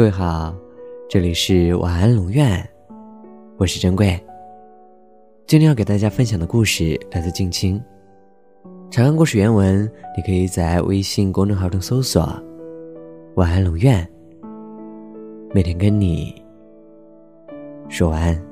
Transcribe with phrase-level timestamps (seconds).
[0.00, 0.56] 各位好，
[1.10, 2.66] 这里是晚安龙院，
[3.58, 4.18] 我是珍贵。
[5.46, 7.78] 今天要给大家分享的故事来自静清。
[8.90, 9.84] 长安故事原文，
[10.16, 12.22] 你可以在微信公众号中搜索
[13.36, 14.08] “晚安龙院”，
[15.52, 16.34] 每天跟你
[17.90, 18.42] 说晚安。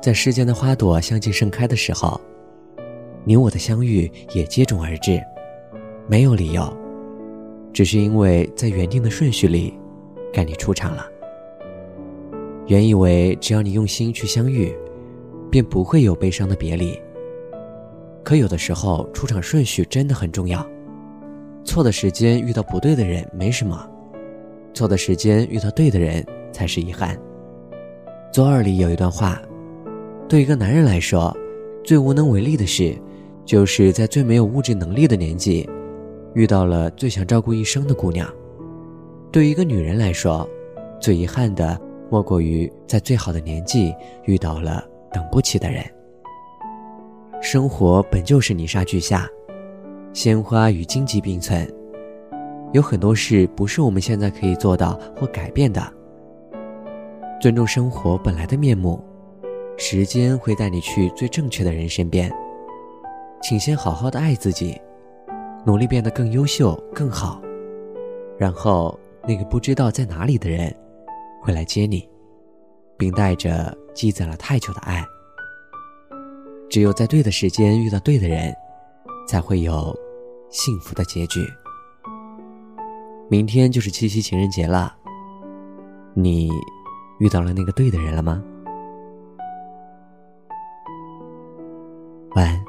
[0.00, 2.20] 在世间的花朵相继盛开的时候，
[3.24, 5.20] 你我的相遇也接踵而至，
[6.06, 6.83] 没有理由。
[7.74, 9.74] 只是因为在原定的顺序里，
[10.32, 11.04] 该你出场了。
[12.68, 14.72] 原以为只要你用心去相遇，
[15.50, 16.96] 便不会有悲伤的别离。
[18.22, 20.64] 可有的时候，出场顺序真的很重要。
[21.64, 23.84] 错的时间遇到不对的人没什么，
[24.72, 27.18] 错的时间遇到对的人才是遗憾。
[28.32, 29.42] 左耳里有一段话：
[30.28, 31.36] 对一个男人来说，
[31.82, 32.96] 最无能为力的事，
[33.44, 35.68] 就是在最没有物质能力的年纪。
[36.34, 38.28] 遇到了最想照顾一生的姑娘，
[39.30, 40.48] 对于一个女人来说，
[41.00, 45.84] 最遗憾的莫过于在最好的年纪遇到了等不起的人。
[47.40, 49.28] 生活本就是泥沙俱下，
[50.12, 51.72] 鲜花与荆棘并存，
[52.72, 55.80] 有很多事不是我们现在可以做到或改变的。
[57.40, 59.00] 尊重生活本来的面目，
[59.76, 62.32] 时间会带你去最正确的人身边，
[63.42, 64.80] 请先好好的爱自己。
[65.66, 67.40] 努力变得更优秀、更好，
[68.38, 70.74] 然后那个不知道在哪里的人
[71.42, 72.06] 会来接你，
[72.98, 75.04] 并带着积攒了太久的爱。
[76.68, 78.54] 只有在对的时间遇到对的人，
[79.26, 79.96] 才会有
[80.50, 81.40] 幸福的结局。
[83.30, 84.94] 明天就是七夕情人节了，
[86.12, 86.50] 你
[87.20, 88.42] 遇到了那个对的人了吗？
[92.34, 92.63] 晚安。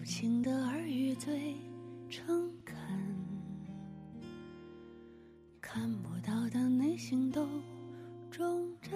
[0.00, 1.54] 听不清的耳语最
[2.08, 2.74] 诚恳，
[5.60, 7.46] 看不到的内心都
[8.30, 8.90] 忠贞，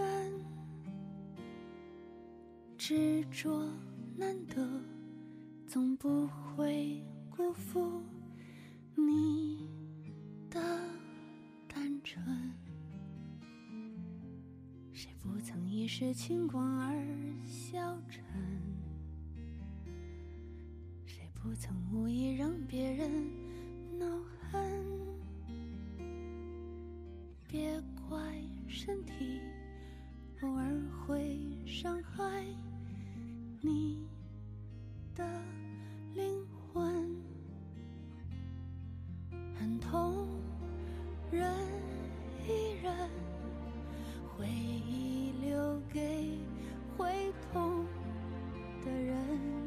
[2.78, 3.68] 执着
[4.16, 4.66] 难得，
[5.66, 8.02] 总不会辜负
[8.94, 9.68] 你
[10.48, 10.58] 的
[11.68, 12.24] 单纯。
[14.94, 16.96] 谁不曾一时轻狂而
[17.44, 18.24] 消沉？
[21.44, 23.30] 不曾无意让别人
[23.98, 24.06] 恼
[24.50, 24.82] 恨，
[27.46, 27.78] 别
[28.08, 28.18] 怪
[28.66, 29.42] 身体
[30.40, 32.46] 偶尔会伤害
[33.60, 34.08] 你
[35.14, 35.22] 的
[36.14, 37.14] 灵魂，
[39.54, 40.26] 很痛，
[41.30, 41.54] 忍
[42.48, 43.10] 一忍，
[44.34, 46.38] 回忆留给
[46.96, 47.84] 会痛
[48.82, 49.63] 的人。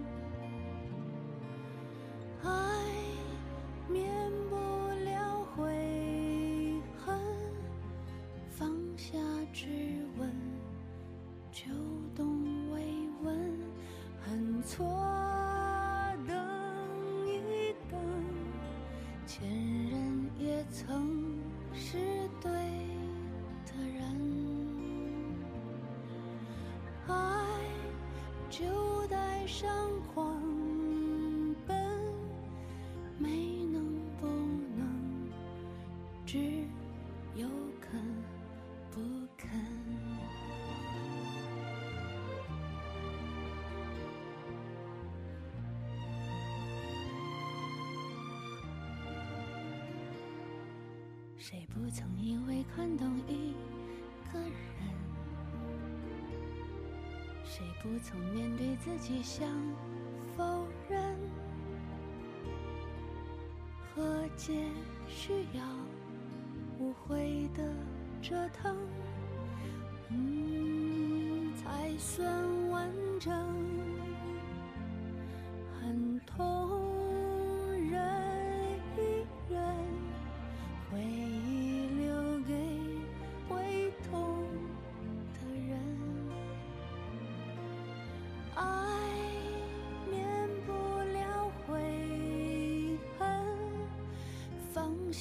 [29.48, 29.70] 上
[30.14, 30.42] 狂
[31.66, 31.76] 奔，
[33.18, 33.82] 没能
[34.20, 34.28] 不
[34.76, 35.30] 能，
[36.26, 36.38] 只
[37.34, 37.48] 有
[37.80, 37.98] 肯
[38.92, 39.00] 不
[39.38, 39.50] 肯。
[51.38, 53.56] 谁不曾以为看懂一
[54.34, 55.07] 个人？
[57.58, 59.50] 谁不曾面对自己想
[60.38, 61.18] 否认？
[63.96, 64.54] 和解
[65.08, 65.64] 需要
[66.78, 67.64] 无悔的
[68.22, 68.78] 折腾，
[70.10, 73.77] 嗯，才算完整。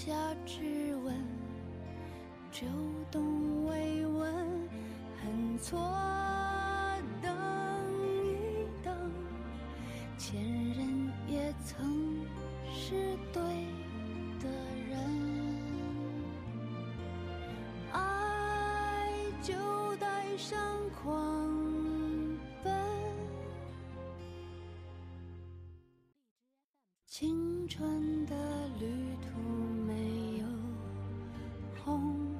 [0.06, 0.14] 夏
[0.47, 1.12] 之吻
[2.53, 2.64] 就
[3.11, 4.32] 懂慰问
[5.20, 5.81] 很错
[7.20, 7.32] 等
[8.23, 8.94] 一等
[10.17, 10.41] 前
[10.76, 12.25] 任也曾
[12.73, 13.43] 是对
[14.38, 14.49] 的
[14.88, 14.97] 人
[17.91, 19.11] 爱
[19.43, 19.52] 就
[19.97, 20.56] 带上
[21.02, 21.52] 狂
[22.62, 22.73] 奔
[27.09, 28.45] 青春的
[28.79, 29.41] 旅途
[29.87, 30.47] 没有
[31.85, 32.36] 红